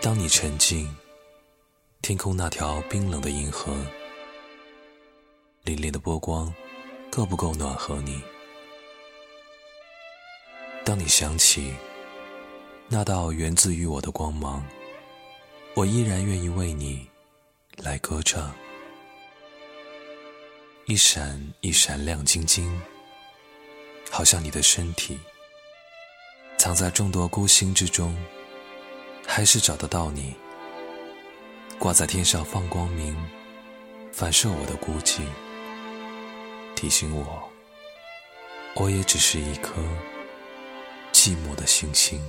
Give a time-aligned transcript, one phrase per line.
[0.00, 0.88] 当你沉浸，
[2.02, 3.74] 天空那条冰冷的银河，
[5.64, 6.54] 凛冽的波光，
[7.10, 8.22] 够不够暖和你？
[10.84, 11.74] 当你想起
[12.88, 14.64] 那道源自于我的光芒，
[15.74, 17.04] 我依然愿意为你
[17.76, 18.54] 来歌唱。
[20.86, 22.80] 一闪一闪亮晶晶，
[24.10, 25.18] 好像你的身体
[26.56, 28.16] 藏在众多孤星之中，
[29.38, 30.34] 还是找得到你。
[31.78, 33.16] 挂在天上放光明，
[34.10, 35.20] 反射我的孤寂，
[36.74, 37.48] 提醒我，
[38.74, 39.74] 我也只是一颗
[41.12, 42.20] 寂寞的星星。